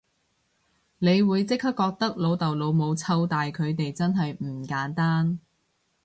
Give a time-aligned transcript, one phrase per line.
[0.97, 5.39] 你會即刻覺得老豆老母湊大佢哋真係唔簡單